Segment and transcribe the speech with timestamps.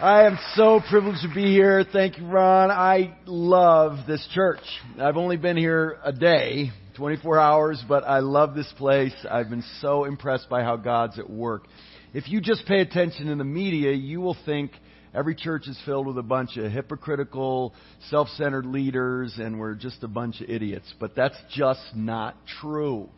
[0.00, 1.84] I am so privileged to be here.
[1.84, 2.70] Thank you, Ron.
[2.70, 4.62] I love this church.
[4.98, 9.12] I've only been here a day, 24 hours, but I love this place.
[9.30, 11.66] I've been so impressed by how God's at work.
[12.14, 14.70] If you just pay attention in the media, you will think
[15.12, 17.74] every church is filled with a bunch of hypocritical,
[18.08, 20.94] self-centered leaders and we're just a bunch of idiots.
[20.98, 23.10] But that's just not true.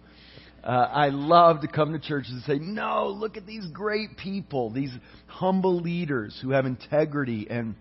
[0.62, 4.70] Uh, I love to come to churches and say, no, look at these great people,
[4.70, 4.92] these
[5.26, 7.74] humble leaders who have integrity and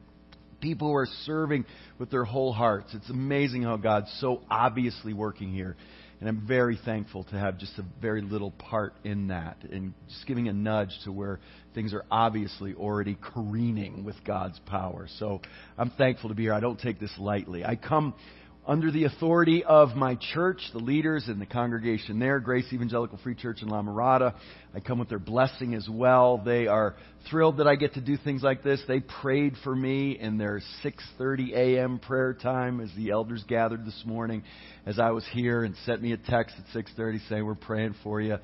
[0.61, 1.65] people who are serving
[1.99, 2.93] with their whole hearts.
[2.93, 5.75] It's amazing how God's so obviously working here.
[6.19, 10.27] And I'm very thankful to have just a very little part in that and just
[10.27, 11.39] giving a nudge to where
[11.73, 15.07] things are obviously already careening with God's power.
[15.17, 15.41] So
[15.79, 16.53] I'm thankful to be here.
[16.53, 17.65] I don't take this lightly.
[17.65, 18.13] I come
[18.67, 23.33] under the authority of my church, the leaders and the congregation there, Grace Evangelical Free
[23.33, 24.35] Church in La Mirada.
[24.75, 26.37] I come with their blessing as well.
[26.37, 26.95] They are
[27.29, 28.79] thrilled that I get to do things like this.
[28.87, 31.97] They prayed for me in their 6:30 a.m.
[31.97, 34.43] prayer time as the elders gathered this morning
[34.85, 38.21] as I was here and sent me a text at 6:30 saying we're praying for
[38.21, 38.37] you.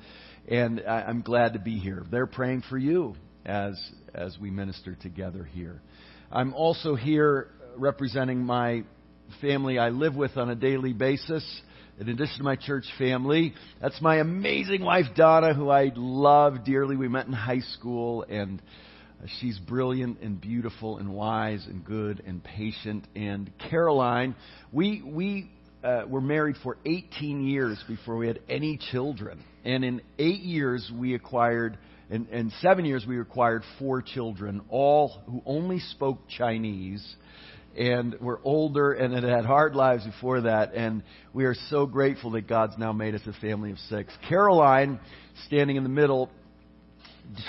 [0.48, 2.04] And I'm glad to be here.
[2.10, 3.14] They're praying for you
[3.46, 3.78] as
[4.14, 5.80] as we minister together here.
[6.32, 8.82] I'm also here representing my
[9.40, 11.44] family I live with on a daily basis,
[11.98, 13.54] in addition to my church family.
[13.80, 16.96] That's my amazing wife, Donna, who I love dearly.
[16.96, 18.62] We met in high school, and
[19.40, 23.06] she's brilliant and beautiful and wise and good and patient.
[23.16, 24.34] And Caroline,
[24.72, 25.50] we, we
[25.82, 29.42] uh, were married for 18 years before we had any children.
[29.64, 31.78] And in eight years, we acquired,
[32.10, 37.04] in, in seven years, we acquired four children, all who only spoke Chinese
[37.76, 40.74] and we're older and had had hard lives before that.
[40.74, 41.02] And
[41.32, 44.12] we are so grateful that God's now made us a family of six.
[44.28, 45.00] Caroline,
[45.46, 46.30] standing in the middle,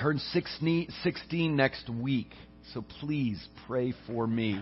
[0.01, 2.31] turns 16 next week.
[2.73, 4.61] So please pray for me.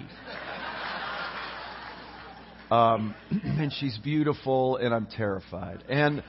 [2.70, 5.84] Um, and she's beautiful, and I'm terrified.
[5.90, 6.24] And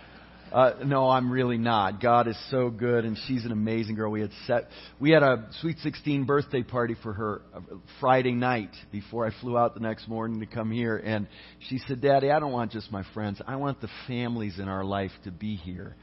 [0.53, 2.00] uh, no, I'm really not.
[2.00, 4.10] God is so good, and she's an amazing girl.
[4.10, 4.69] We had set,
[5.00, 7.60] we had a sweet 16 birthday party for her uh,
[8.00, 11.26] Friday night before I flew out the next morning to come here, and
[11.69, 13.41] she said, "Daddy, I don't want just my friends.
[13.47, 15.97] I want the families in our life to be here."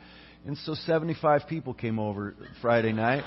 [0.46, 3.24] And so 75 people came over Friday night.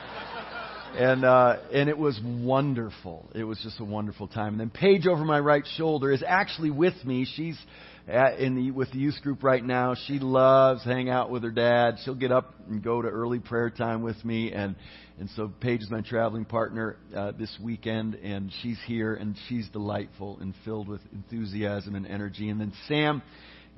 [0.96, 3.28] And uh, and it was wonderful.
[3.34, 4.54] It was just a wonderful time.
[4.54, 7.26] And then Paige over my right shoulder is actually with me.
[7.36, 7.58] She's
[8.06, 9.94] at, in the, with the youth group right now.
[10.06, 11.96] She loves hang out with her dad.
[12.04, 14.76] She'll get up and go to early prayer time with me, and
[15.18, 19.68] and so Paige is my traveling partner uh, this weekend, and she's here, and she's
[19.68, 22.48] delightful and filled with enthusiasm and energy.
[22.48, 23.22] And then Sam,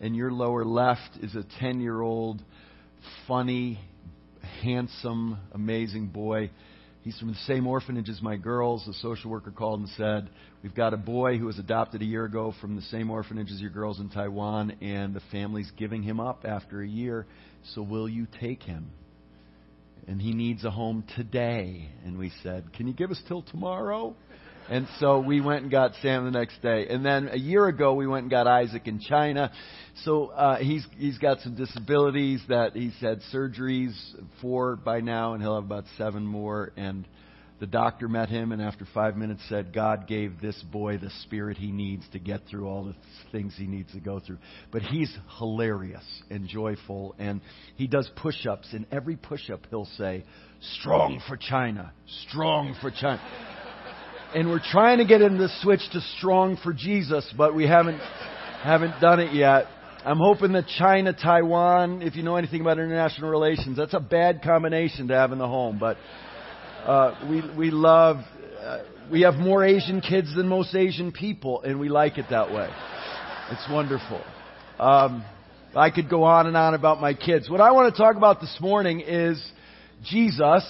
[0.01, 2.43] in your lower left, is a ten-year-old,
[3.27, 3.81] funny,
[4.63, 6.51] handsome, amazing boy
[7.03, 8.85] He's from the same orphanage as my girls.
[8.87, 10.29] The social worker called and said,
[10.63, 13.61] We've got a boy who was adopted a year ago from the same orphanage as
[13.61, 17.27] your girls in Taiwan, and the family's giving him up after a year.
[17.75, 18.91] So will you take him?
[20.07, 21.89] And he needs a home today.
[22.05, 24.15] And we said, Can you give us till tomorrow?
[24.71, 26.87] And so we went and got Sam the next day.
[26.89, 29.51] And then a year ago, we went and got Isaac in China.
[30.05, 33.93] So uh, he's he's got some disabilities that he's had surgeries
[34.41, 36.73] for by now, and he'll have about seven more.
[36.77, 37.05] And
[37.59, 41.59] the doctor met him, and after five minutes said, God gave this boy the spirit
[41.59, 42.95] he needs to get through all the
[43.33, 44.39] things he needs to go through.
[44.71, 47.41] But he's hilarious and joyful, and
[47.75, 48.69] he does push ups.
[48.73, 50.25] And every push up, he'll say,
[50.79, 51.93] Strong for China,
[52.29, 53.21] strong for China
[54.35, 57.99] and we're trying to get him to switch to strong for Jesus, but we haven't
[58.63, 59.67] haven't done it yet.
[60.05, 64.43] I'm hoping that China, Taiwan, if you know anything about international relations, that's a bad
[64.43, 65.79] combination to have in the home.
[65.79, 65.97] But
[66.87, 68.17] uh, we we love
[68.61, 68.79] uh,
[69.11, 72.71] we have more Asian kids than most Asian people, and we like it that way.
[73.51, 74.23] It's wonderful.
[74.79, 75.25] Um,
[75.75, 77.51] I could go on and on about my kids.
[77.51, 79.43] What I want to talk about this morning is
[80.05, 80.65] Jesus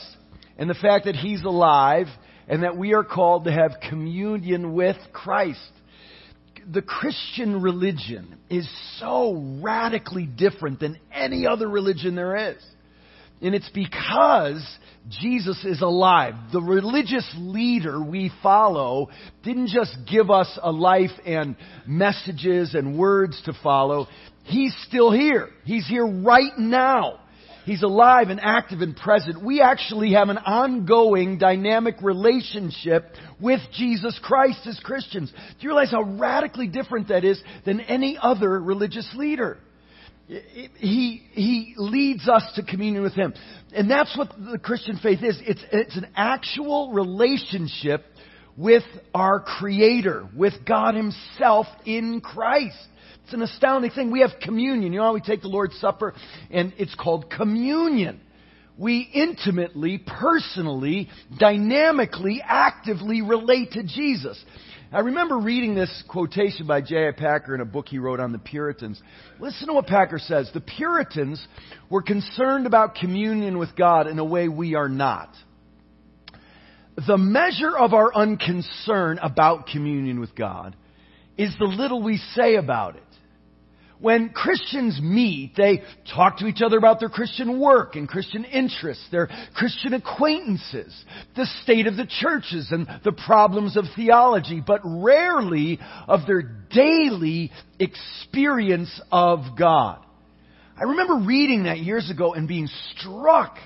[0.59, 2.07] and the fact that He's alive
[2.51, 5.71] and that we are called to have communion with Christ.
[6.69, 8.69] The Christian religion is
[8.99, 12.63] so radically different than any other religion there is.
[13.41, 14.63] And it's because
[15.09, 16.35] Jesus is alive.
[16.53, 19.11] The religious leader we follow
[19.45, 21.55] didn't just give us a life and
[21.87, 24.09] messages and words to follow.
[24.43, 25.51] He's still here.
[25.65, 27.21] He's here right now.
[27.65, 29.45] He's alive and active and present.
[29.45, 35.31] We actually have an ongoing dynamic relationship with Jesus Christ as Christians.
[35.31, 39.59] Do you realize how radically different that is than any other religious leader?
[40.27, 43.35] He, he leads us to communion with Him.
[43.75, 45.41] And that's what the Christian faith is.
[45.45, 48.05] It's, it's an actual relationship
[48.57, 52.77] with our Creator, with God Himself in Christ.
[53.31, 54.11] It's an astounding thing.
[54.11, 54.93] We have communion.
[54.93, 56.15] You know how we take the Lord's Supper?
[56.51, 58.21] And it's called communion.
[58.77, 64.45] We intimately, personally, dynamically, actively relate to Jesus.
[64.91, 67.13] I remember reading this quotation by J.I.
[67.13, 69.01] Packer in a book he wrote on the Puritans.
[69.39, 70.51] Listen to what Packer says.
[70.53, 71.47] The Puritans
[71.89, 75.33] were concerned about communion with God in a way we are not.
[77.07, 80.75] The measure of our unconcern about communion with God
[81.39, 83.05] is the little we say about it
[84.01, 85.83] when Christians meet, they
[86.15, 91.05] talk to each other about their Christian work and Christian interests, their Christian acquaintances,
[91.37, 97.53] the state of the churches and the problems of theology, but rarely of their daily
[97.79, 99.99] experience of God.
[100.77, 103.57] I remember reading that years ago and being struck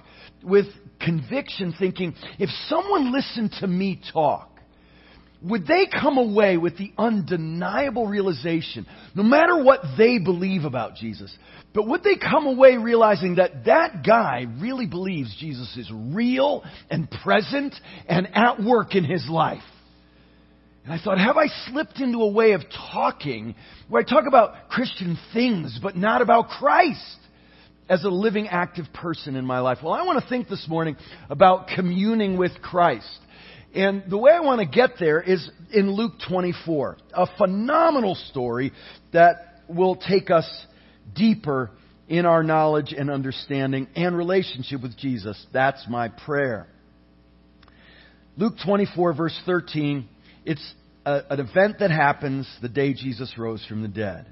[0.42, 0.66] with
[1.00, 4.53] conviction thinking, if someone listened to me talk,
[5.44, 11.36] would they come away with the undeniable realization, no matter what they believe about Jesus,
[11.74, 17.10] but would they come away realizing that that guy really believes Jesus is real and
[17.22, 17.74] present
[18.08, 19.62] and at work in his life?
[20.84, 22.62] And I thought, have I slipped into a way of
[22.92, 23.54] talking
[23.88, 27.18] where I talk about Christian things, but not about Christ?
[27.86, 29.76] as a living, active person in my life?
[29.82, 30.96] Well, I want to think this morning
[31.28, 33.18] about communing with Christ.
[33.74, 38.72] And the way I want to get there is in Luke 24, a phenomenal story
[39.12, 40.48] that will take us
[41.14, 41.70] deeper
[42.08, 45.44] in our knowledge and understanding and relationship with Jesus.
[45.52, 46.68] That's my prayer.
[48.36, 50.08] Luke 24, verse 13,
[50.44, 50.74] it's
[51.04, 54.26] a, an event that happens the day Jesus rose from the dead.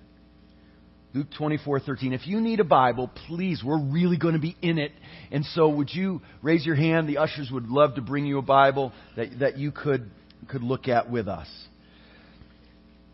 [1.14, 2.12] Luke 24:13.
[2.12, 4.92] If you need a Bible, please, we're really going to be in it.
[5.30, 7.08] And so would you raise your hand?
[7.08, 10.10] The ushers would love to bring you a Bible that, that you could,
[10.48, 11.48] could look at with us.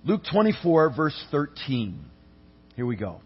[0.05, 1.99] Luke 24, verse 13.
[2.77, 3.21] Here we go.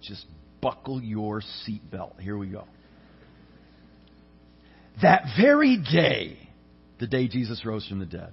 [0.00, 0.24] Just
[0.60, 2.20] buckle your seatbelt.
[2.20, 2.64] Here we go.
[5.02, 6.38] That very day,
[7.00, 8.32] the day Jesus rose from the dead,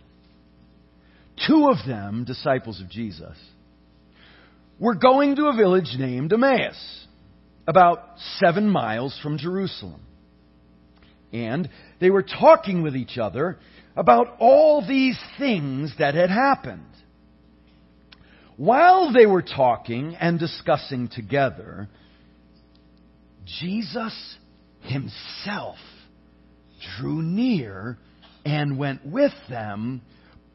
[1.48, 3.36] two of them, disciples of Jesus,
[4.82, 7.06] were going to a village named Emmaus,
[7.68, 8.04] about
[8.40, 10.02] seven miles from Jerusalem.
[11.32, 11.70] And
[12.00, 13.60] they were talking with each other
[13.96, 16.82] about all these things that had happened.
[18.58, 21.88] While they were talking and discussing together,
[23.46, 24.38] Jesus
[24.82, 25.78] himself
[26.98, 28.00] drew near
[28.44, 30.02] and went with them,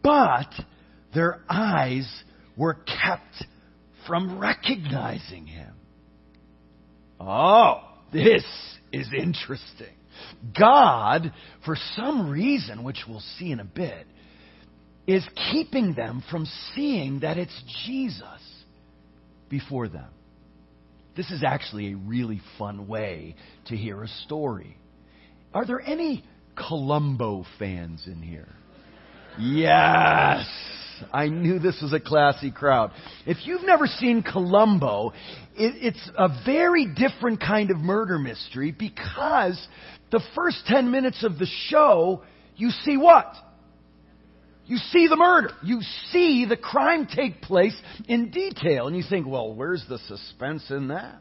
[0.03, 0.53] but
[1.15, 2.09] their eyes
[2.57, 3.47] were kept
[4.07, 5.73] from recognizing him.
[7.21, 7.81] Oh,
[8.13, 8.45] this
[8.93, 9.95] is interesting.
[10.59, 11.33] God,
[11.65, 14.07] for some reason, which we'll see in a bit,
[15.07, 18.25] is keeping them from seeing that it's Jesus
[19.49, 20.09] before them.
[21.17, 23.37] This is actually a really fun way
[23.67, 24.77] to hear a story.
[25.55, 26.25] Are there any
[26.57, 28.49] Columbo fans in here?
[29.39, 30.47] Yes!
[31.13, 32.93] I knew this was a classy crowd.
[33.27, 35.11] If you've never seen Columbo,
[35.57, 39.61] it, it's a very different kind of murder mystery because
[40.11, 42.23] the first 10 minutes of the show,
[42.57, 43.33] you see what?
[44.67, 45.51] You see the murder.
[45.63, 45.81] You
[46.11, 47.77] see the crime take place
[48.09, 48.89] in detail.
[48.89, 51.21] And you think, well, where's the suspense in that?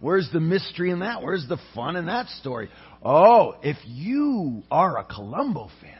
[0.00, 1.22] Where's the mystery in that?
[1.22, 2.68] Where's the fun in that story?
[3.02, 5.98] Oh, if you are a Columbo fan,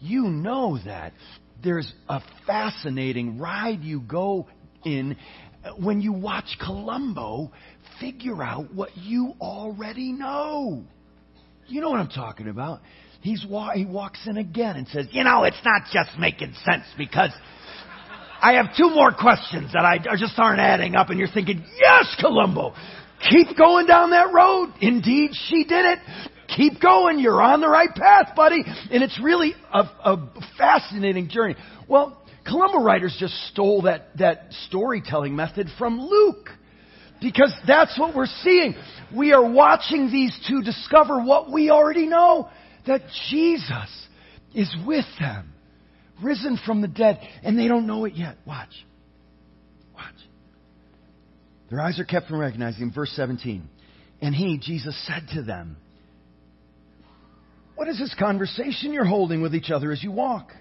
[0.00, 1.12] you know that
[1.62, 4.46] there's a fascinating ride you go
[4.84, 5.16] in
[5.64, 7.52] uh, when you watch Columbo
[8.00, 10.84] figure out what you already know.
[11.68, 12.80] You know what I'm talking about.
[13.20, 17.30] He's he walks in again and says, "You know, it's not just making sense because
[18.42, 22.16] I have two more questions that I just aren't adding up." And you're thinking, "Yes,
[22.18, 22.74] Columbo,
[23.30, 25.98] keep going down that road." Indeed, she did it.
[26.60, 27.18] Keep going.
[27.18, 28.62] You're on the right path, buddy.
[28.90, 31.56] And it's really a, a fascinating journey.
[31.88, 36.50] Well, Columbo writers just stole that, that storytelling method from Luke.
[37.18, 38.74] Because that's what we're seeing.
[39.16, 42.50] We are watching these two discover what we already know
[42.86, 44.06] that Jesus
[44.54, 45.54] is with them,
[46.22, 48.36] risen from the dead, and they don't know it yet.
[48.46, 48.84] Watch.
[49.94, 50.14] Watch.
[51.70, 52.92] Their eyes are kept from recognizing.
[52.92, 53.66] Verse 17.
[54.20, 55.78] And he, Jesus, said to them,
[57.80, 60.52] what is this conversation you're holding with each other as you walk?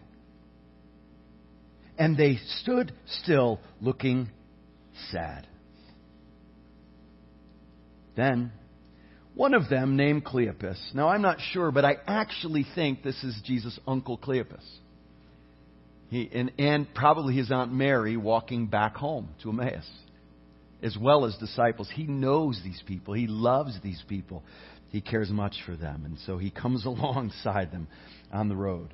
[1.97, 4.29] And they stood still, looking
[5.11, 5.45] sad.
[8.15, 8.53] Then
[9.35, 10.79] one of them named Cleopas.
[10.93, 14.63] Now, I'm not sure, but I actually think this is Jesus' uncle Cleopas.
[16.09, 19.89] He, and, and probably his Aunt Mary walking back home to Emmaus,
[20.81, 21.89] as well as disciples.
[21.93, 24.41] He knows these people, he loves these people,
[24.89, 27.87] he cares much for them, and so he comes alongside them
[28.31, 28.93] on the road.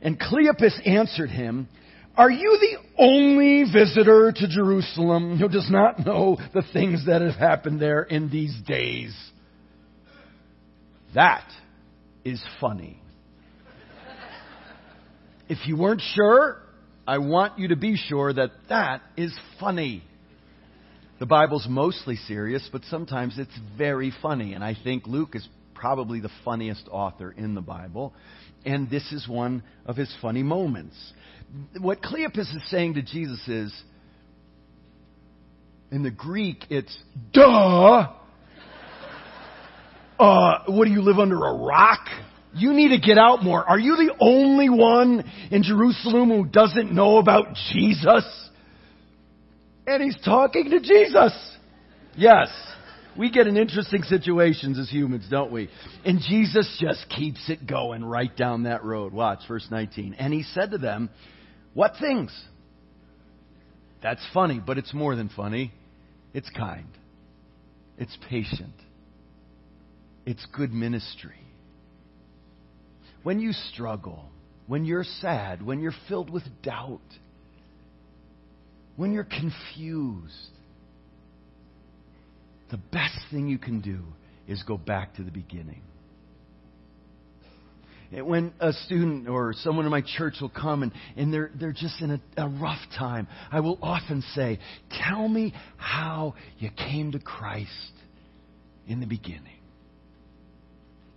[0.00, 1.68] And Cleopas answered him,
[2.16, 7.34] Are you the only visitor to Jerusalem who does not know the things that have
[7.34, 9.16] happened there in these days?
[11.14, 11.48] That
[12.24, 13.02] is funny.
[15.48, 16.58] If you weren't sure,
[17.06, 20.02] I want you to be sure that that is funny.
[21.18, 24.54] The Bible's mostly serious, but sometimes it's very funny.
[24.54, 28.14] And I think Luke is probably the funniest author in the Bible.
[28.64, 30.96] And this is one of his funny moments.
[31.80, 33.82] What Cleopas is saying to Jesus is,
[35.90, 36.96] in the Greek, it's,
[37.32, 38.12] duh!
[40.20, 42.06] Uh, what do you live under a rock?
[42.54, 43.64] You need to get out more.
[43.64, 48.24] Are you the only one in Jerusalem who doesn't know about Jesus?
[49.88, 51.32] And he's talking to Jesus.
[52.14, 52.48] Yes.
[53.16, 55.70] We get in interesting situations as humans, don't we?
[56.04, 59.14] And Jesus just keeps it going right down that road.
[59.14, 60.14] Watch verse 19.
[60.18, 61.08] And he said to them,
[61.72, 62.38] What things?
[64.02, 65.72] That's funny, but it's more than funny.
[66.34, 66.88] It's kind.
[67.96, 68.74] It's patient.
[70.26, 71.40] It's good ministry.
[73.22, 74.26] When you struggle,
[74.66, 77.00] when you're sad, when you're filled with doubt,
[78.98, 80.50] when you're confused,
[82.72, 84.00] the best thing you can do
[84.48, 85.82] is go back to the beginning.
[88.10, 92.00] When a student or someone in my church will come and, and they're, they're just
[92.00, 94.58] in a, a rough time, I will often say,
[94.90, 97.92] Tell me how you came to Christ
[98.88, 99.60] in the beginning.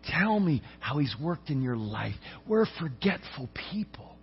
[0.06, 2.16] Tell me how He's worked in your life.
[2.46, 4.18] We're forgetful people.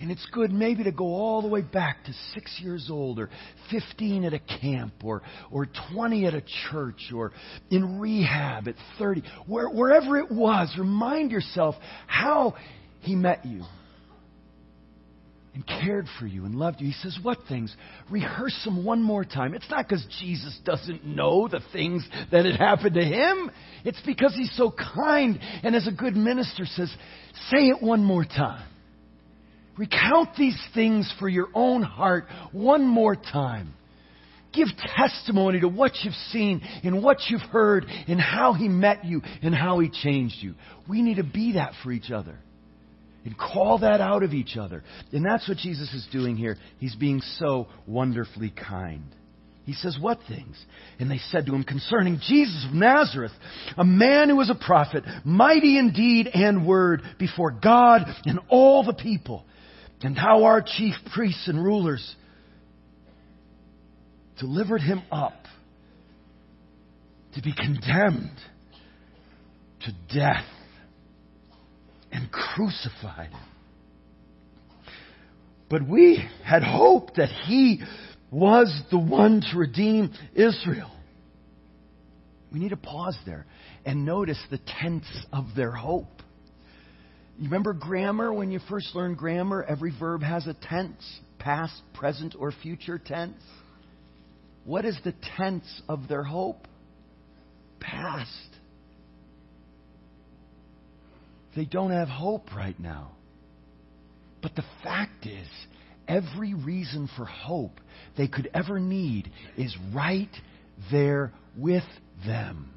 [0.00, 3.30] And it's good maybe to go all the way back to six years old or
[3.70, 7.32] 15 at a camp or, or 20 at a church or
[7.70, 9.22] in rehab at 30.
[9.46, 11.74] Where, wherever it was, remind yourself
[12.06, 12.54] how
[13.00, 13.64] he met you
[15.58, 16.86] and cared for you and loved you.
[16.86, 17.74] He says, What things?
[18.08, 19.54] Rehearse them one more time.
[19.54, 23.50] It's not because Jesus doesn't know the things that had happened to him,
[23.84, 25.40] it's because he's so kind.
[25.64, 26.94] And as a good minister says,
[27.50, 28.64] Say it one more time.
[29.78, 33.74] Recount these things for your own heart one more time.
[34.52, 34.66] Give
[34.96, 39.54] testimony to what you've seen and what you've heard and how He met you and
[39.54, 40.54] how He changed you.
[40.88, 42.36] We need to be that for each other
[43.24, 44.82] and call that out of each other.
[45.12, 46.56] And that's what Jesus is doing here.
[46.78, 49.04] He's being so wonderfully kind.
[49.64, 50.56] He says, What things?
[50.98, 53.32] And they said to him, Concerning Jesus of Nazareth,
[53.76, 58.82] a man who was a prophet, mighty in deed and word before God and all
[58.82, 59.44] the people
[60.02, 62.14] and how our chief priests and rulers
[64.38, 65.34] delivered him up
[67.34, 68.38] to be condemned
[69.80, 70.44] to death
[72.12, 73.30] and crucified.
[75.68, 77.82] But we had hoped that he
[78.30, 80.90] was the one to redeem Israel.
[82.52, 83.46] We need to pause there
[83.84, 86.17] and notice the tense of their hope.
[87.38, 89.62] You remember grammar when you first learned grammar?
[89.62, 93.40] Every verb has a tense past, present, or future tense.
[94.64, 96.66] What is the tense of their hope?
[97.78, 98.28] Past.
[101.54, 103.12] They don't have hope right now.
[104.42, 105.48] But the fact is,
[106.08, 107.80] every reason for hope
[108.16, 110.34] they could ever need is right
[110.90, 111.84] there with
[112.26, 112.70] them.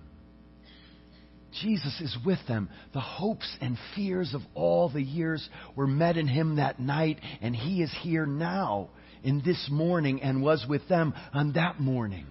[1.62, 2.70] Jesus is with them.
[2.94, 7.56] The hopes and fears of all the years were met in him that night, and
[7.56, 8.90] he is here now
[9.24, 12.26] in this morning and was with them on that morning.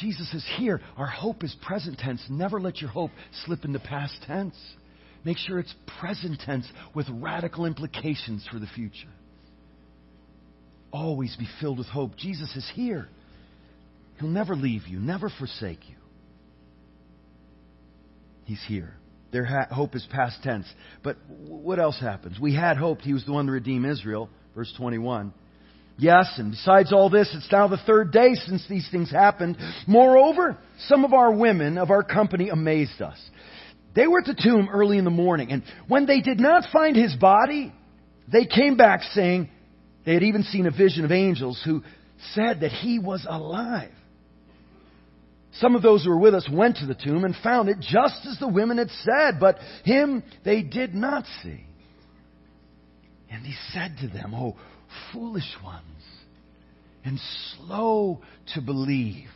[0.00, 0.80] Jesus is here.
[0.96, 2.24] Our hope is present tense.
[2.30, 3.10] Never let your hope
[3.44, 4.56] slip into past tense.
[5.24, 9.12] Make sure it's present tense with radical implications for the future.
[10.92, 12.16] Always be filled with hope.
[12.16, 13.08] Jesus is here.
[14.18, 15.96] He'll never leave you, never forsake you.
[18.44, 18.94] He's here.
[19.32, 20.66] Their ha- hope is past tense.
[21.02, 22.38] But what else happens?
[22.38, 24.28] We had hoped he was the one to redeem Israel.
[24.54, 25.32] Verse 21.
[25.98, 29.56] Yes, and besides all this, it's now the third day since these things happened.
[29.86, 30.56] Moreover,
[30.86, 33.18] some of our women of our company amazed us.
[33.94, 36.96] They were at the tomb early in the morning, and when they did not find
[36.96, 37.72] his body,
[38.30, 39.50] they came back saying
[40.06, 41.82] they had even seen a vision of angels who
[42.34, 43.90] said that he was alive.
[45.54, 48.26] Some of those who were with us went to the tomb and found it just
[48.26, 51.64] as the women had said, but him they did not see.
[53.30, 54.56] And he said to them, Oh,
[55.12, 55.84] foolish ones,
[57.04, 57.18] and
[57.56, 58.20] slow
[58.54, 59.28] to believe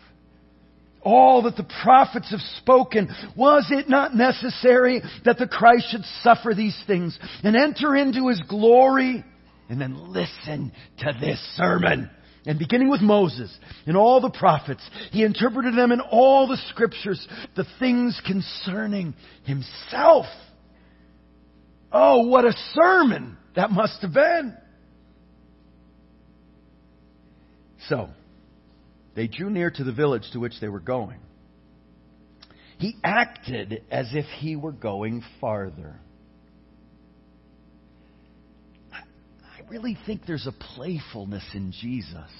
[1.06, 3.08] all that the prophets have spoken.
[3.36, 8.42] Was it not necessary that the Christ should suffer these things and enter into his
[8.48, 9.24] glory?
[9.68, 12.10] And then listen to this sermon.
[12.46, 13.54] And beginning with Moses
[13.86, 17.26] and all the prophets, he interpreted them in all the scriptures,
[17.56, 20.26] the things concerning himself.
[21.90, 24.56] Oh, what a sermon that must have been.
[27.88, 28.10] So,
[29.16, 31.18] they drew near to the village to which they were going.
[32.78, 35.98] He acted as if he were going farther.
[39.68, 42.30] Really think there's a playfulness in Jesus.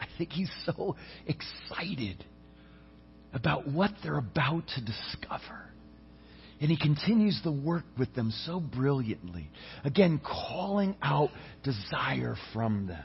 [0.00, 2.24] I think he's so excited
[3.32, 5.68] about what they're about to discover.
[6.60, 9.48] And he continues the work with them so brilliantly.
[9.84, 11.30] Again, calling out
[11.62, 13.04] desire from them.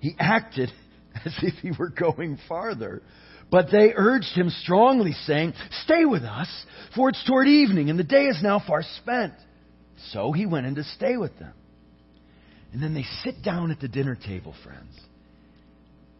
[0.00, 0.70] He acted
[1.24, 3.02] as if he were going farther.
[3.50, 5.52] But they urged him strongly, saying,
[5.84, 6.48] Stay with us,
[6.96, 9.34] for it's toward evening, and the day is now far spent.
[10.10, 11.52] So he went in to stay with them.
[12.72, 14.98] And then they sit down at the dinner table, friends.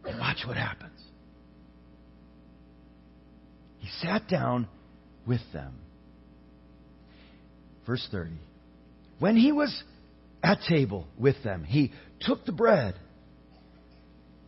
[0.05, 0.99] And watch what happens.
[3.79, 4.67] He sat down
[5.27, 5.73] with them.
[7.85, 8.31] Verse 30.
[9.19, 9.83] When he was
[10.41, 12.95] at table with them, he took the bread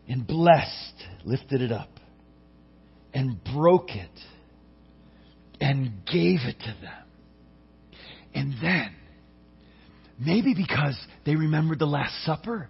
[0.08, 1.90] and blessed, lifted it up,
[3.14, 4.10] and broke it,
[5.60, 7.04] and gave it to them.
[8.34, 8.94] And then,
[10.20, 12.70] maybe because they remembered the Last Supper,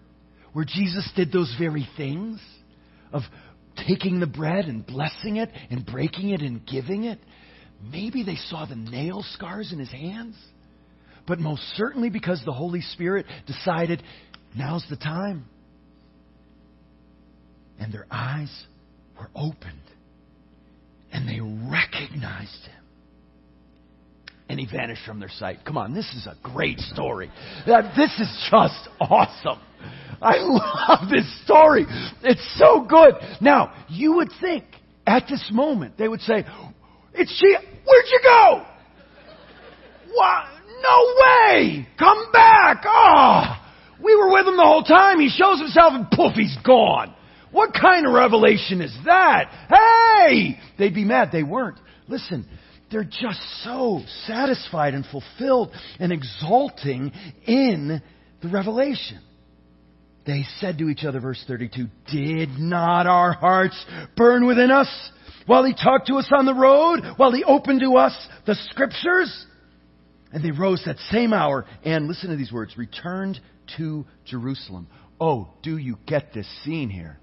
[0.54, 2.40] where Jesus did those very things
[3.12, 3.24] of
[3.88, 7.20] taking the bread and blessing it and breaking it and giving it,
[7.92, 10.36] maybe they saw the nail scars in his hands.
[11.28, 14.02] But most certainly because the Holy Spirit decided
[14.56, 15.46] now's the time
[17.80, 18.52] and their eyes
[19.20, 19.82] were opened
[21.12, 22.85] and they recognized him.
[24.56, 25.66] And he vanished from their sight.
[25.66, 27.30] Come on, this is a great story.
[27.66, 29.60] This is just awesome.
[30.22, 31.86] I love this story.
[32.24, 33.16] It's so good.
[33.42, 34.64] Now, you would think
[35.06, 36.46] at this moment they would say,
[37.14, 37.54] It's she.
[37.86, 38.66] Where'd you go?
[40.14, 40.46] What?
[40.82, 41.86] No way!
[42.00, 42.86] Come back!
[42.86, 43.62] Oh,
[44.02, 45.20] we were with him the whole time.
[45.20, 47.14] He shows himself and poof, he's gone.
[47.52, 49.52] What kind of revelation is that?
[49.68, 50.58] Hey!
[50.80, 51.34] They'd be mad.
[51.34, 51.78] They weren't.
[52.08, 52.48] Listen,
[52.92, 57.12] they're just so satisfied and fulfilled and exulting
[57.48, 58.02] in
[58.42, 59.20] the revelation.
[60.26, 63.84] They said to each other, verse 32, Did not our hearts
[64.16, 64.90] burn within us
[65.46, 69.46] while he talked to us on the road, while he opened to us the scriptures?
[70.32, 73.40] And they rose that same hour and, listen to these words, returned
[73.78, 74.88] to Jerusalem.
[75.20, 77.20] Oh, do you get this scene here?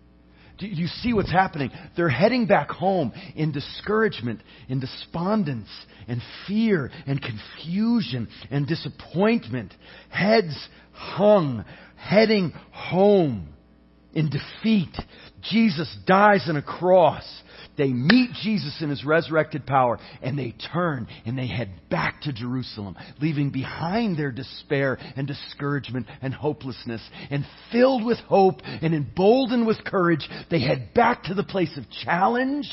[0.62, 1.72] Do you see what's happening?
[1.96, 5.68] They're heading back home in discouragement, in despondence,
[6.06, 9.74] and fear, and confusion, and disappointment.
[10.08, 10.54] Heads
[10.92, 11.64] hung,
[11.96, 13.48] heading home
[14.14, 14.96] in defeat.
[15.50, 17.24] Jesus dies on a cross.
[17.76, 22.32] They meet Jesus in his resurrected power and they turn and they head back to
[22.32, 27.02] Jerusalem, leaving behind their despair and discouragement and hopelessness.
[27.30, 31.84] And filled with hope and emboldened with courage, they head back to the place of
[32.04, 32.68] challenge,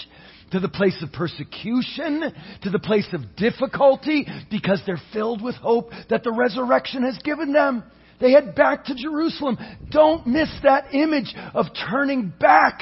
[0.51, 5.91] to the place of persecution, to the place of difficulty, because they're filled with hope
[6.09, 7.83] that the resurrection has given them.
[8.19, 9.57] They head back to Jerusalem.
[9.89, 12.81] Don't miss that image of turning back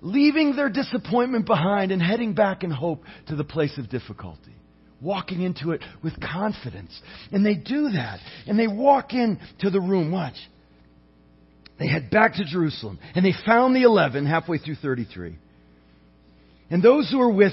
[0.00, 4.54] leaving their disappointment behind and heading back in hope to the place of difficulty.
[5.00, 7.00] Walking into it with confidence.
[7.30, 8.18] And they do that.
[8.46, 10.10] And they walk into the room.
[10.10, 10.36] Watch.
[11.78, 12.98] They head back to Jerusalem.
[13.14, 15.38] And they found the eleven halfway through 33.
[16.70, 17.52] And those who were with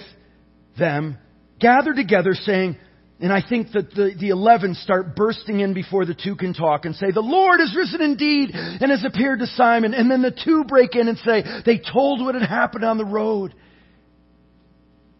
[0.78, 1.18] them
[1.60, 2.78] gathered together saying,
[3.20, 6.84] and I think that the, the 11 start bursting in before the two can talk
[6.84, 9.94] and say, the Lord is risen indeed and has appeared to Simon.
[9.94, 13.06] And then the two break in and say, they told what had happened on the
[13.06, 13.56] road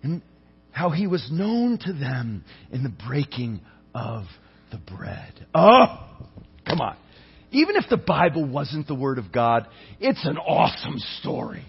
[0.04, 0.22] and
[0.72, 3.62] how he was known to them in the breaking
[3.94, 4.26] of
[4.72, 5.48] the bread.
[5.54, 6.06] Oh,
[6.68, 6.98] come on.
[7.52, 9.68] Even if the Bible wasn't the Word of God,
[10.02, 11.64] it's an awesome story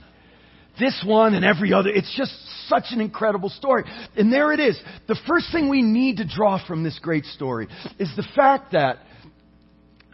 [0.78, 1.88] this one and every other.
[1.88, 2.32] It's just
[2.68, 3.84] such an incredible story.
[4.16, 4.78] And there it is.
[5.08, 8.98] The first thing we need to draw from this great story is the fact that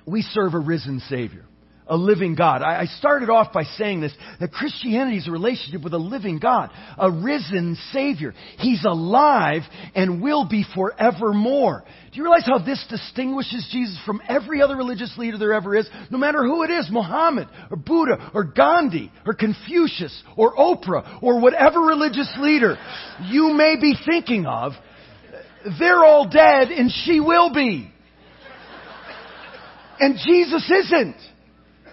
[0.07, 1.45] we serve a risen Savior.
[1.87, 2.63] A living God.
[2.63, 6.71] I, started off by saying this, that Christianity is a relationship with a living God,
[6.99, 8.35] a risen Savior.
[8.59, 9.63] He's alive
[9.95, 11.85] and will be forevermore.
[12.13, 15.89] Do you realize how this distinguishes Jesus from every other religious leader there ever is?
[16.11, 21.41] No matter who it is, Muhammad, or Buddha, or Gandhi, or Confucius, or Oprah, or
[21.41, 22.77] whatever religious leader
[23.25, 24.73] you may be thinking of,
[25.79, 27.93] they're all dead and she will be.
[30.01, 31.17] And Jesus isn't.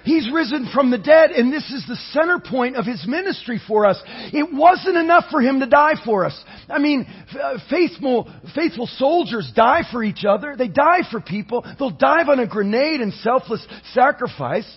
[0.04, 3.86] He's risen from the dead, and this is the center point of his ministry for
[3.86, 4.02] us.
[4.34, 6.44] It wasn't enough for him to die for us.
[6.70, 7.06] I mean,
[7.40, 10.56] uh, faithful, faithful soldiers die for each other.
[10.58, 11.66] They die for people.
[11.78, 14.68] They'll dive on a grenade in selfless sacrifice.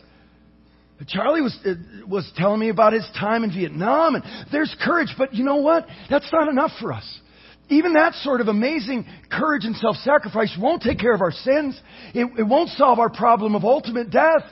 [1.07, 1.75] Charlie was, uh,
[2.07, 5.87] was telling me about his time in Vietnam, and there's courage, but you know what?
[6.11, 7.21] That's not enough for us.
[7.69, 11.81] Even that sort of amazing courage and self-sacrifice won't take care of our sins.
[12.13, 14.43] It, it won't solve our problem of ultimate death.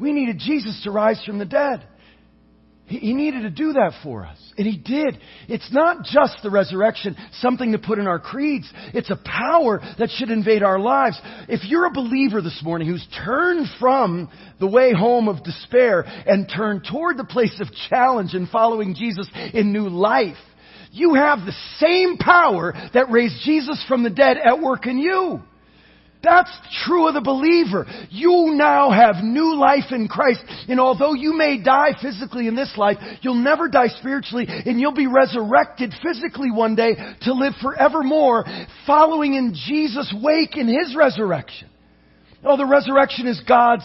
[0.00, 1.86] We needed Jesus to rise from the dead.
[2.90, 4.36] He, needed to do that for us.
[4.58, 5.16] And He did.
[5.46, 8.70] It's not just the resurrection, something to put in our creeds.
[8.92, 11.20] It's a power that should invade our lives.
[11.48, 16.50] If you're a believer this morning who's turned from the way home of despair and
[16.52, 20.36] turned toward the place of challenge and following Jesus in new life,
[20.90, 25.40] you have the same power that raised Jesus from the dead at work in you.
[26.22, 26.50] That's
[26.84, 27.86] true of the believer.
[28.10, 30.42] You now have new life in Christ.
[30.68, 34.92] And although you may die physically in this life, you'll never die spiritually and you'll
[34.92, 38.44] be resurrected physically one day to live forevermore
[38.86, 41.68] following in Jesus' wake in His resurrection.
[42.42, 43.84] Oh, the resurrection is God's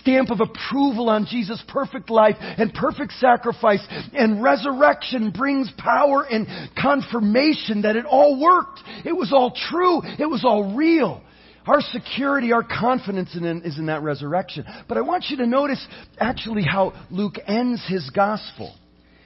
[0.00, 3.84] stamp of approval on Jesus' perfect life and perfect sacrifice.
[4.12, 6.46] And resurrection brings power and
[6.80, 8.80] confirmation that it all worked.
[9.04, 10.02] It was all true.
[10.20, 11.22] It was all real.
[11.66, 14.64] Our security, our confidence in, is in that resurrection.
[14.88, 15.84] But I want you to notice
[16.18, 18.74] actually how Luke ends his gospel.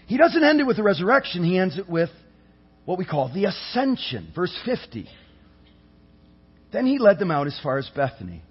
[0.06, 2.10] He doesn't end it with the resurrection, he ends it with
[2.84, 4.32] what we call the ascension.
[4.34, 5.06] Verse 50.
[6.72, 8.42] Then he led them out as far as Bethany.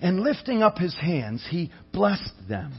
[0.00, 2.72] And lifting up his hands, he blessed them.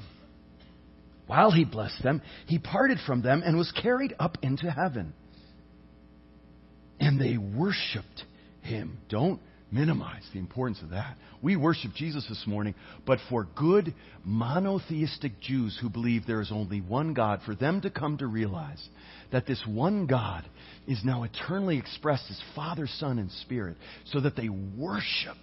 [1.27, 5.13] While he blessed them, he parted from them and was carried up into heaven.
[6.99, 8.23] And they worshiped
[8.61, 8.97] him.
[9.09, 9.39] Don't
[9.71, 11.15] minimize the importance of that.
[11.41, 13.93] We worship Jesus this morning, but for good
[14.25, 18.87] monotheistic Jews who believe there is only one God, for them to come to realize
[19.31, 20.43] that this one God
[20.87, 25.37] is now eternally expressed as Father, Son, and Spirit, so that they worship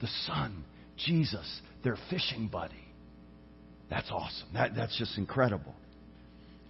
[0.00, 0.64] the Son,
[0.96, 2.74] Jesus, their fishing buddy.
[3.90, 4.48] That's awesome.
[4.54, 5.74] That, that's just incredible.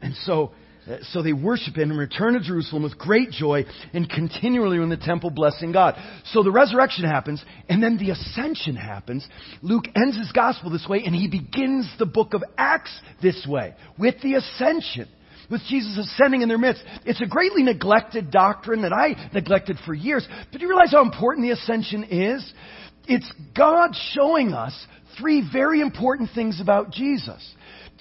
[0.02, 0.52] And so
[0.88, 4.88] Uh, so they worship him and return to Jerusalem with great joy and continually in
[4.88, 5.96] the temple blessing God.
[6.26, 9.26] So the resurrection happens and then the ascension happens.
[9.62, 13.74] Luke ends his gospel this way and he begins the book of Acts this way
[13.98, 15.08] with the ascension.
[15.48, 16.82] With Jesus ascending in their midst.
[17.04, 20.26] It's a greatly neglected doctrine that I neglected for years.
[20.50, 22.52] But do you realize how important the ascension is?
[23.06, 24.74] It's God showing us
[25.18, 27.54] three very important things about Jesus.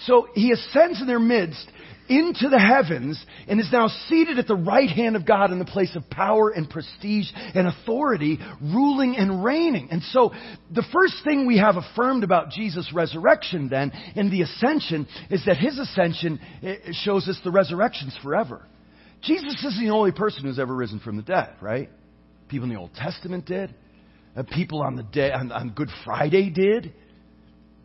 [0.06, 1.70] So he ascends in their midst
[2.10, 5.66] into the heavens and is now seated at the right hand of God in the
[5.66, 9.90] place of power and prestige and authority, ruling and reigning.
[9.92, 10.32] And so
[10.74, 15.58] the first thing we have affirmed about Jesus' resurrection then in the ascension is that
[15.58, 18.66] his ascension eh, shows us the resurrection's forever.
[19.22, 21.90] Jesus is the only person who's ever risen from the dead, right?
[22.48, 23.74] People in the Old Testament did.
[24.36, 26.94] Uh, people on the day on, on Good Friday did.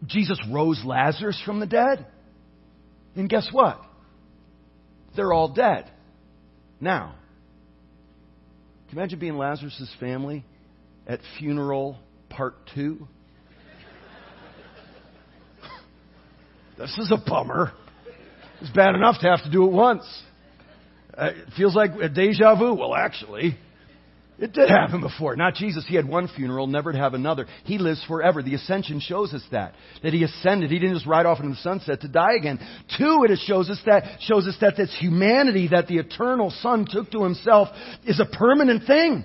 [0.06, 2.06] Jesus rose Lazarus from the dead.
[3.16, 3.80] And guess what?
[5.16, 5.90] They're all dead.
[6.80, 7.14] Now,
[8.88, 10.44] can you imagine being Lazarus' family
[11.06, 13.06] at funeral part two?
[16.78, 17.72] this is a bummer.
[18.60, 20.04] It's bad enough to have to do it once.
[21.16, 22.74] Uh, it feels like a deja vu.
[22.74, 23.56] Well, actually,
[24.40, 25.37] it did happen before.
[25.37, 25.85] Not Jesus.
[25.87, 27.46] He had one funeral, never to have another.
[27.64, 28.42] He lives forever.
[28.42, 29.74] The ascension shows us that.
[30.03, 30.70] That he ascended.
[30.70, 32.59] He didn't just ride off into the sunset to die again.
[32.98, 37.11] Two, it shows us that, shows us that this humanity that the eternal Son took
[37.12, 37.68] to himself
[38.05, 39.24] is a permanent thing.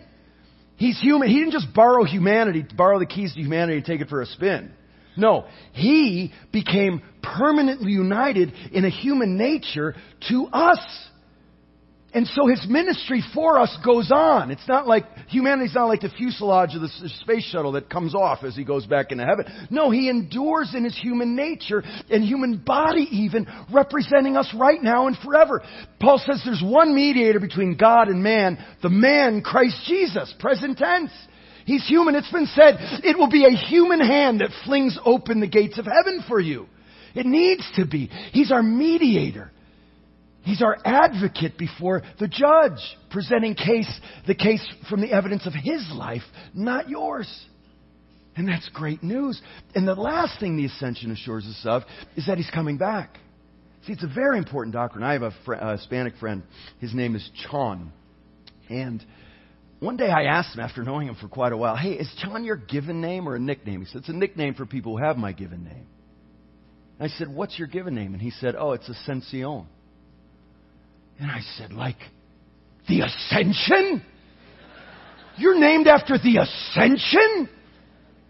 [0.75, 1.29] He's human.
[1.29, 4.25] He didn't just borrow humanity, borrow the keys to humanity and take it for a
[4.25, 4.73] spin.
[5.17, 9.95] No, he became permanently united in a human nature
[10.27, 10.79] to us.
[12.15, 14.49] And so his ministry for us goes on.
[14.49, 16.87] It's not like, humanity's not like the fuselage of the
[17.21, 19.67] space shuttle that comes off as he goes back into heaven.
[19.69, 25.07] No, he endures in his human nature and human body even, representing us right now
[25.07, 25.61] and forever.
[25.99, 31.11] Paul says there's one mediator between God and man, the man, Christ Jesus, present tense.
[31.65, 32.15] He's human.
[32.15, 35.85] It's been said it will be a human hand that flings open the gates of
[35.85, 36.67] heaven for you.
[37.13, 38.07] It needs to be.
[38.31, 39.51] He's our mediator.
[40.45, 42.79] He's our advocate before the judge,
[43.09, 46.21] presenting case, the case from the evidence of his life,
[46.53, 47.27] not yours.
[48.35, 49.41] And that's great news.
[49.73, 51.81] And the last thing the ascension assures us of
[52.15, 53.17] is that he's coming back.
[53.87, 55.03] See, it's a very important doctrine.
[55.03, 56.43] I have a, fr- a Hispanic friend.
[56.79, 57.91] His name is Chon.
[58.69, 59.03] And
[59.79, 62.43] one day I asked him, after knowing him for quite a while, hey, is Chon
[62.43, 63.81] your given name or a nickname?
[63.81, 65.87] He said, it's a nickname for people who have my given name.
[66.99, 68.13] I said, what's your given name?
[68.13, 69.65] And he said, oh, it's Ascension.
[71.19, 71.97] And I said, like,
[72.87, 74.03] the Ascension?
[75.37, 77.49] You're named after the Ascension?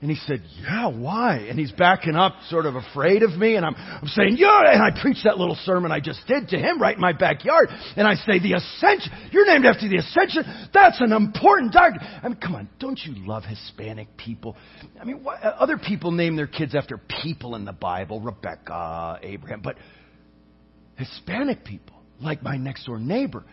[0.02, 1.48] And he said, Yeah, why?
[1.50, 3.56] And he's backing up, sort of afraid of me.
[3.56, 4.62] And I'm, I'm saying, Yeah.
[4.66, 7.70] And I preached that little sermon I just did to him right in my backyard.
[7.96, 9.12] And I say, The Ascension.
[9.32, 10.44] You're named after the Ascension.
[10.74, 12.08] That's an important doctrine.
[12.22, 12.70] I mean, come on.
[12.78, 14.56] Don't you love Hispanic people?
[15.02, 19.20] I mean, what, uh, other people name their kids after people in the Bible Rebecca,
[19.24, 19.62] Abraham.
[19.62, 19.78] But
[20.98, 23.44] Hispanic people, like my next door neighbor,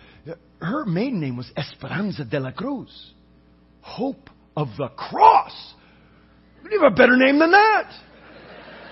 [0.61, 3.13] her maiden name was Esperanza de la Cruz.
[3.81, 5.75] Hope of the cross.
[6.71, 7.93] You have a better name than that.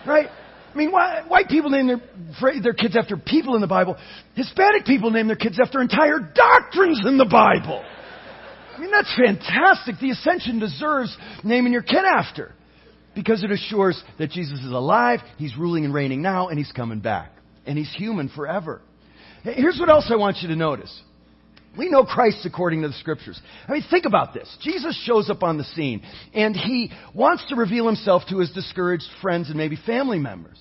[0.06, 0.26] Right?
[0.72, 2.00] I mean, why, white people name their,
[2.62, 3.96] their kids after people in the Bible.
[4.34, 7.82] Hispanic people name their kids after entire doctrines in the Bible.
[8.76, 9.96] I mean, that's fantastic.
[10.00, 12.54] The ascension deserves naming your kid after.
[13.14, 17.00] Because it assures that Jesus is alive, He's ruling and reigning now, and He's coming
[17.00, 17.32] back.
[17.66, 18.80] And He's human forever.
[19.42, 20.94] Here's what else I want you to notice.
[21.78, 23.40] We know Christ according to the scriptures.
[23.68, 24.48] I mean, think about this.
[24.60, 26.02] Jesus shows up on the scene,
[26.34, 30.58] and he wants to reveal himself to his discouraged friends and maybe family members.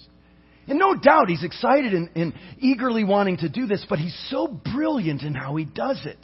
[0.67, 4.47] And no doubt he's excited and, and, eagerly wanting to do this, but he's so
[4.47, 6.19] brilliant in how he does it.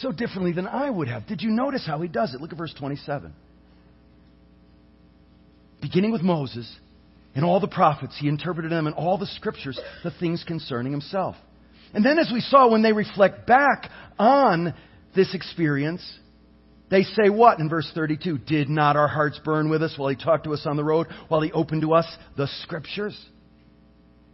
[0.00, 1.26] So differently than I would have.
[1.26, 2.40] Did you notice how he does it?
[2.40, 3.34] Look at verse 27.
[5.82, 6.74] Beginning with Moses
[7.34, 11.36] and all the prophets, he interpreted them in all the scriptures the things concerning himself.
[11.94, 14.74] And then, as we saw, when they reflect back on
[15.14, 16.02] this experience,
[16.90, 18.38] they say what in verse 32?
[18.38, 21.08] Did not our hearts burn with us while he talked to us on the road,
[21.28, 23.18] while he opened to us the scriptures?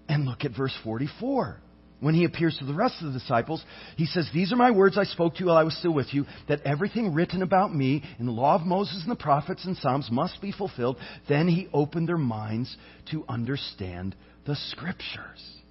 [0.09, 1.61] And look at verse 44.
[2.01, 3.65] When he appears to the rest of the disciples,
[3.97, 6.13] he says, These are my words I spoke to you while I was still with
[6.13, 9.77] you, that everything written about me in the law of Moses and the prophets and
[9.77, 10.97] Psalms must be fulfilled.
[11.29, 12.77] Then he opened their minds
[13.13, 15.62] to understand the scriptures.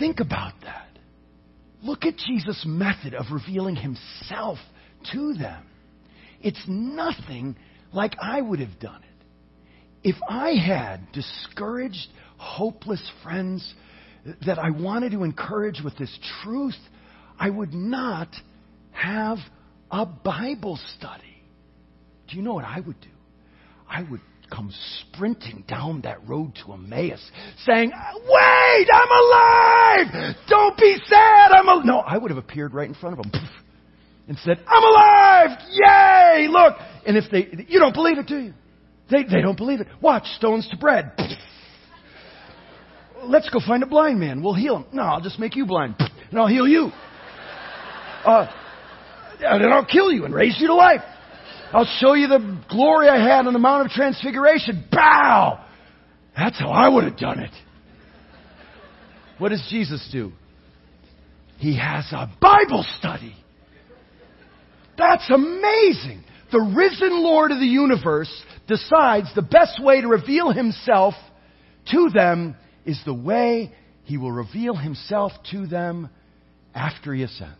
[0.00, 0.88] Think about that.
[1.82, 4.58] Look at Jesus' method of revealing himself
[5.12, 5.62] to them.
[6.42, 7.54] It's nothing
[7.92, 10.08] like I would have done it.
[10.08, 12.08] If I had discouraged,
[12.38, 13.74] hopeless friends
[14.46, 16.78] that I wanted to encourage with this truth,
[17.38, 18.28] I would not
[18.92, 19.38] have
[19.90, 21.42] a Bible study.
[22.28, 23.08] Do you know what I would do?
[23.88, 27.20] I would come sprinting down that road to Emmaus,
[27.64, 30.36] saying, Wait, I'm alive!
[30.48, 31.86] Don't be sad, I'm alive.
[31.86, 33.32] No, I would have appeared right in front of them
[34.28, 35.58] and said, I'm alive!
[35.70, 36.48] Yay!
[36.50, 36.76] Look!
[37.06, 38.54] And if they, you don't believe it, do you?
[39.10, 39.88] They, they don't believe it.
[40.00, 41.12] Watch, stones to bread.
[43.24, 44.42] Let's go find a blind man.
[44.42, 44.86] We'll heal him.
[44.92, 45.96] No, I'll just make you blind.
[46.30, 46.92] And I'll heal you.
[48.24, 48.46] Uh,
[49.40, 51.00] and I'll kill you and raise you to life.
[51.72, 54.84] I'll show you the glory I had on the Mount of Transfiguration.
[54.90, 55.64] Bow!
[56.36, 57.52] That's how I would have done it.
[59.38, 60.32] What does Jesus do?
[61.58, 63.36] He has a Bible study.
[64.98, 66.24] That's amazing.
[66.50, 68.30] The risen Lord of the universe
[68.66, 71.14] decides the best way to reveal himself
[71.92, 73.72] to them is the way
[74.04, 76.10] he will reveal himself to them
[76.74, 77.56] after he ascends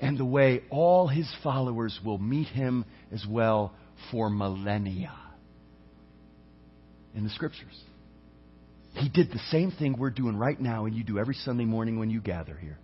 [0.00, 3.72] and the way all his followers will meet him as well
[4.10, 5.12] for millennia
[7.14, 7.80] in the scriptures.
[8.92, 11.98] He did the same thing we're doing right now and you do every Sunday morning
[11.98, 12.78] when you gather here.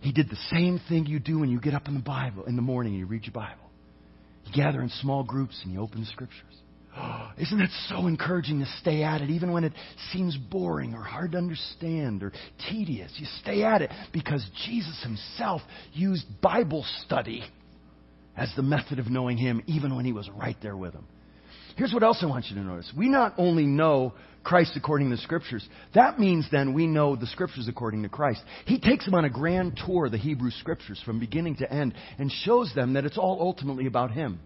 [0.00, 2.56] He did the same thing you do when you get up in the Bible in
[2.56, 3.62] the morning and you read your Bible.
[4.44, 6.42] You gather in small groups and you open the scriptures.
[7.38, 9.72] Isn't that so encouraging to stay at it even when it
[10.12, 12.32] seems boring or hard to understand or
[12.70, 13.12] tedious?
[13.16, 17.44] You stay at it because Jesus himself used Bible study
[18.36, 21.06] as the method of knowing him even when he was right there with him.
[21.76, 22.90] Here's what else I want you to notice.
[22.96, 27.26] We not only know Christ according to the Scriptures, that means then we know the
[27.26, 28.42] Scriptures according to Christ.
[28.64, 31.94] He takes them on a grand tour of the Hebrew Scriptures from beginning to end
[32.18, 34.40] and shows them that it's all ultimately about Him.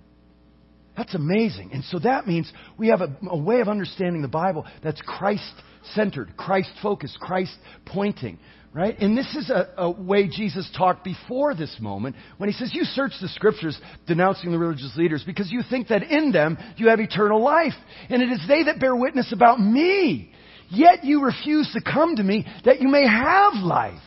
[0.97, 1.71] That's amazing.
[1.73, 5.53] And so that means we have a, a way of understanding the Bible that's Christ
[5.95, 8.39] centered, Christ focused, Christ pointing.
[8.73, 8.97] Right?
[9.01, 12.85] And this is a, a, way Jesus talked before this moment when he says, You
[12.85, 13.77] search the scriptures
[14.07, 17.73] denouncing the religious leaders because you think that in them you have eternal life.
[18.09, 20.33] And it is they that bear witness about me.
[20.69, 23.99] Yet you refuse to come to me that you may have life.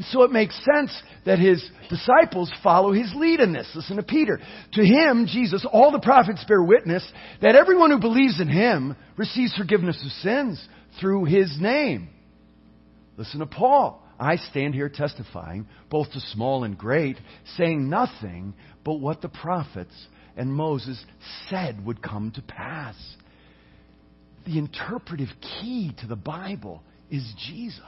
[0.00, 0.90] So it makes sense
[1.26, 3.70] that his disciples follow his lead in this.
[3.74, 4.40] Listen to Peter.
[4.72, 7.06] To him, Jesus, all the prophets bear witness
[7.42, 10.66] that everyone who believes in him receives forgiveness of sins
[10.98, 12.08] through his name.
[13.18, 14.02] Listen to Paul.
[14.18, 17.18] I stand here testifying, both to small and great,
[17.56, 19.94] saying nothing but what the prophets
[20.36, 21.04] and Moses
[21.50, 22.96] said would come to pass.
[24.46, 27.82] The interpretive key to the Bible is Jesus.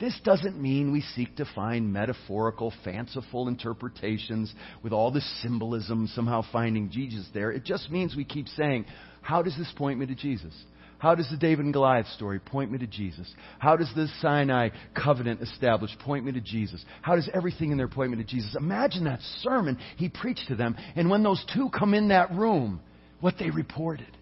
[0.00, 4.52] This doesn't mean we seek to find metaphorical, fanciful interpretations
[4.82, 7.52] with all the symbolism, somehow finding Jesus there.
[7.52, 8.86] It just means we keep saying,
[9.20, 10.54] How does this point me to Jesus?
[11.02, 13.28] How does the David and Goliath story point me to Jesus?
[13.58, 16.84] How does the Sinai covenant established point me to Jesus?
[17.00, 18.54] How does everything in there point me to Jesus?
[18.56, 22.80] Imagine that sermon he preached to them, and when those two come in that room,
[23.18, 24.16] what they reported,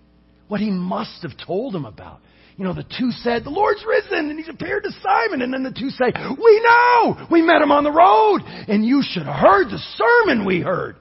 [0.49, 2.21] what he must have told them about.
[2.61, 5.41] You know, the two said, The Lord's risen, and he's appeared to Simon.
[5.41, 7.27] And then the two say, We know!
[7.31, 10.97] We met him on the road, and you should have heard the sermon we heard.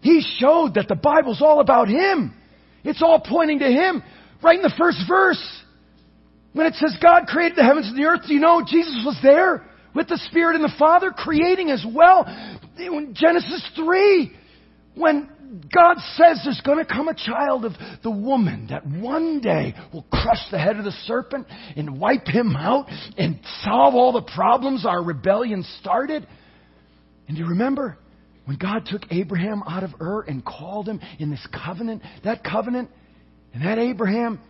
[0.00, 2.34] He showed that the Bible's all about him.
[2.82, 4.02] It's all pointing to him.
[4.42, 5.40] Right in the first verse,
[6.52, 9.20] when it says God created the heavens and the earth, do you know Jesus was
[9.22, 12.24] there with the Spirit and the Father creating as well?
[12.76, 14.32] In Genesis 3,
[14.96, 15.30] when
[15.74, 20.04] God says there's going to come a child of the woman that one day will
[20.10, 24.84] crush the head of the serpent and wipe him out and solve all the problems
[24.84, 26.26] our rebellion started.
[27.26, 27.98] And do you remember
[28.44, 32.02] when God took Abraham out of Ur and called him in this covenant?
[32.24, 32.90] That covenant
[33.54, 34.40] and that Abraham,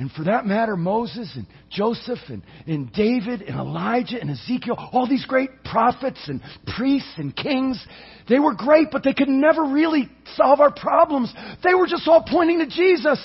[0.00, 5.06] and for that matter, Moses and Joseph and, and David and Elijah and Ezekiel, all
[5.06, 6.40] these great prophets and
[6.74, 7.86] priests and kings,
[8.26, 11.30] they were great, but they could never really solve our problems.
[11.62, 13.22] They were just all pointing to Jesus.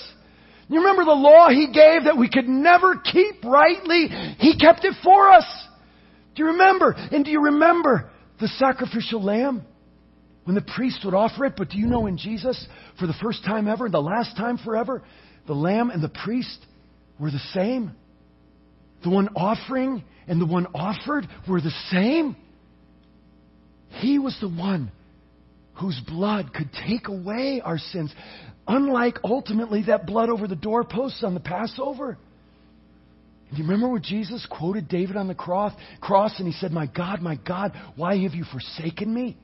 [0.68, 4.08] You remember the law he gave that we could never keep rightly?
[4.38, 5.46] He kept it for us.
[6.34, 6.94] Do you remember?
[6.94, 9.64] And do you remember the sacrificial lamb?
[10.46, 11.54] When the priest would offer it.
[11.56, 12.66] But do you know in Jesus,
[12.98, 15.02] for the first time ever, the last time forever,
[15.46, 16.58] the lamb and the priest
[17.20, 17.92] were the same?
[19.02, 22.36] The one offering and the one offered were the same?
[24.00, 24.92] He was the one
[25.74, 28.14] whose blood could take away our sins,
[28.68, 32.16] unlike ultimately that blood over the doorposts on the Passover.
[33.50, 36.86] Do you remember what Jesus quoted David on the cross, cross and he said, My
[36.86, 39.36] God, my God, why have you forsaken me?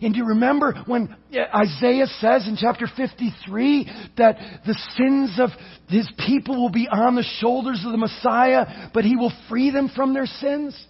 [0.00, 5.50] And do you remember when uh, Isaiah says in chapter 53 that the sins of
[5.88, 9.90] his people will be on the shoulders of the Messiah, but he will free them
[9.94, 10.86] from their sins?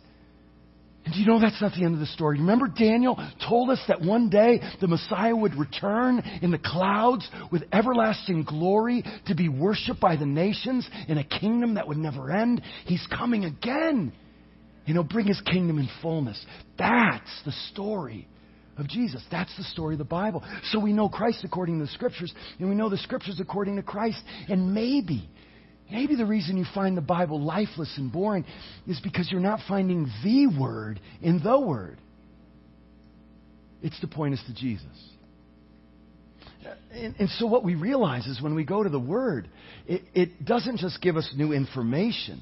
[1.04, 2.38] And do you know that's not the end of the story?
[2.38, 7.64] Remember Daniel told us that one day the Messiah would return in the clouds with
[7.72, 12.62] everlasting glory to be worshiped by the nations in a kingdom that would never end?
[12.86, 14.12] He's coming again.
[14.86, 16.44] And he'll bring his kingdom in fullness.
[16.78, 18.28] That's the story
[18.78, 19.22] of Jesus.
[19.30, 20.42] That's the story of the Bible.
[20.70, 23.82] So we know Christ according to the Scriptures, and we know the Scriptures according to
[23.82, 24.22] Christ.
[24.48, 25.28] And maybe,
[25.90, 28.44] maybe the reason you find the Bible lifeless and boring
[28.86, 31.98] is because you're not finding the Word in the Word.
[33.82, 34.86] It's to point us to Jesus.
[36.92, 39.48] And, and, so what we realize is when we go to the Word,
[39.86, 42.40] it, it doesn't just give us new information.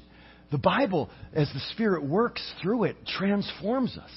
[0.51, 4.11] The Bible, as the Spirit works through it, transforms us.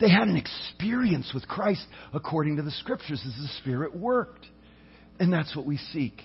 [0.00, 4.46] They had an experience with Christ according to the Scriptures as the Spirit worked.
[5.20, 6.20] And that's what we seek.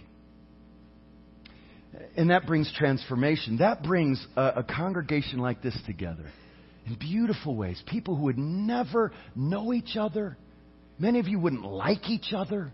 [2.17, 3.57] And that brings transformation.
[3.57, 6.25] That brings a, a congregation like this together
[6.87, 7.81] in beautiful ways.
[7.87, 10.37] People who would never know each other.
[10.97, 12.71] Many of you wouldn't like each other.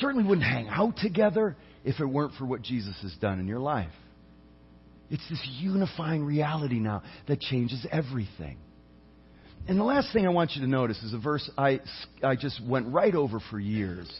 [0.00, 3.60] Certainly wouldn't hang out together if it weren't for what Jesus has done in your
[3.60, 3.92] life.
[5.10, 8.58] It's this unifying reality now that changes everything.
[9.68, 11.80] And the last thing I want you to notice is a verse I,
[12.24, 14.10] I just went right over for years.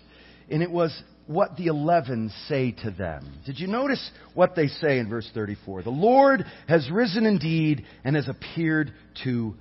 [0.50, 3.40] And it was what the eleven say to them.
[3.46, 5.84] Did you notice what they say in verse 34?
[5.84, 8.92] The Lord has risen indeed and has appeared
[9.24, 9.55] to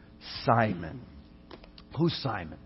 [0.46, 1.02] Simon.
[1.98, 2.60] Who's Simon?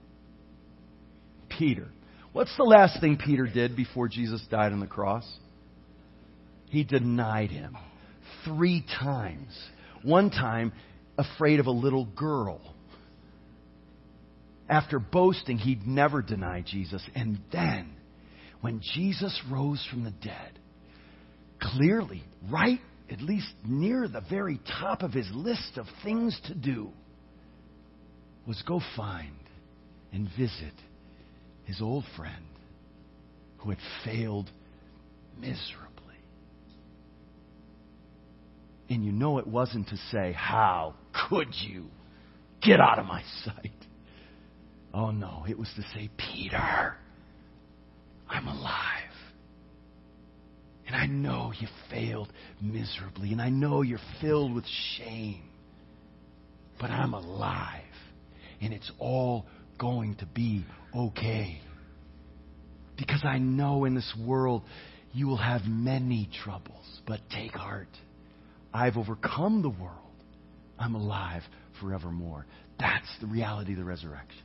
[1.48, 1.90] Peter.
[2.34, 5.30] What's the last thing Peter did before Jesus died on the cross?
[6.70, 7.78] He denied him
[8.46, 9.56] three times.
[10.02, 10.74] One time,
[11.20, 12.62] afraid of a little girl
[14.72, 17.04] after boasting he'd never deny Jesus.
[17.14, 17.92] And then,
[18.62, 20.58] when Jesus rose from the dead,
[21.60, 22.80] clearly, right
[23.12, 26.90] at least near the very top of his list of things to do,
[28.48, 29.36] was go find
[30.14, 30.74] and visit
[31.66, 32.46] his old friend
[33.58, 34.50] who had failed
[35.38, 35.92] miserably.
[38.90, 40.96] And you know it wasn't to say, How
[41.30, 41.88] could you?
[42.62, 43.72] Get out of my sight.
[44.94, 46.96] Oh no, it was to say, Peter,
[48.30, 48.98] I'm alive.
[50.86, 52.32] And I know you failed
[52.62, 54.66] miserably, and I know you're filled with
[54.98, 55.44] shame.
[56.80, 57.84] But I'm alive,
[58.60, 59.46] and it's all
[59.78, 61.62] going to be okay.
[62.98, 64.64] Because I know in this world
[65.14, 67.88] you will have many troubles, but take heart.
[68.74, 69.98] I've overcome the world.
[70.78, 71.44] I'm alive
[71.80, 72.46] forevermore.
[72.80, 74.42] That's the reality of the resurrection.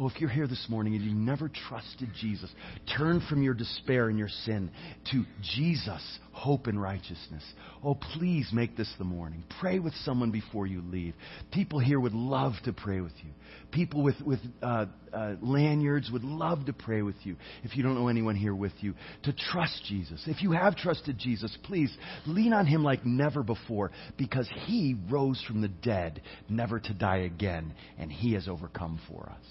[0.00, 2.48] Oh, if you're here this morning and you never trusted Jesus,
[2.96, 4.70] turn from your despair and your sin
[5.10, 7.42] to Jesus, hope and righteousness.
[7.82, 9.42] Oh, please make this the morning.
[9.60, 11.14] Pray with someone before you leave.
[11.52, 13.30] People here would love to pray with you.
[13.72, 17.34] People with, with uh, uh, lanyards would love to pray with you
[17.64, 18.94] if you don't know anyone here with you
[19.24, 20.22] to trust Jesus.
[20.28, 21.92] If you have trusted Jesus, please
[22.24, 27.22] lean on him like never before because he rose from the dead, never to die
[27.22, 29.44] again, and he has overcome for us.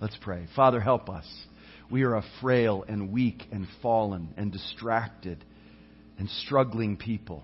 [0.00, 0.46] Let's pray.
[0.54, 1.26] Father, help us.
[1.90, 5.44] We are a frail and weak and fallen and distracted
[6.18, 7.42] and struggling people.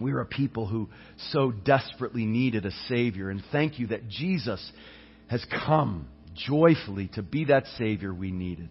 [0.00, 0.88] We are a people who
[1.30, 3.30] so desperately needed a Savior.
[3.30, 4.72] And thank you that Jesus
[5.28, 8.68] has come joyfully to be that Savior we needed.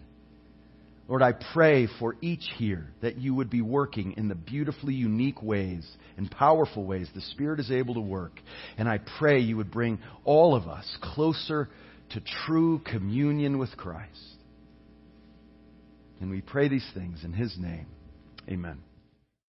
[1.07, 5.41] Lord, I pray for each here that you would be working in the beautifully unique
[5.41, 5.85] ways
[6.17, 8.39] and powerful ways the Spirit is able to work.
[8.77, 11.69] And I pray you would bring all of us closer
[12.13, 14.37] to true communion with Christ.
[16.21, 17.87] And we pray these things in His name.
[18.49, 18.79] Amen.